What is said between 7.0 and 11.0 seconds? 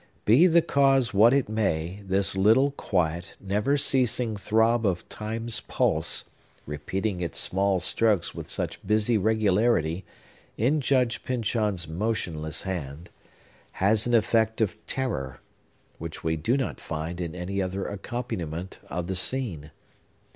its small strokes with such busy regularity, in